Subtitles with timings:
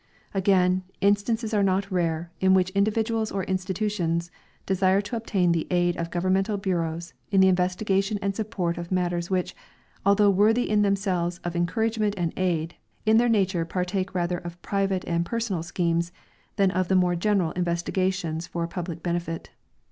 [0.33, 4.31] Again, instances are not rare in which individuals or institutions
[4.65, 9.29] desire to obtain the aid of governmental bureaus in the investigation and support of matters
[9.29, 9.55] which,
[10.03, 12.73] although worthy in themselves of encouragement and aid,
[13.05, 16.11] in their nature partake rather of private and personal schemes
[16.55, 19.51] than of the more general investigations for the public benefit.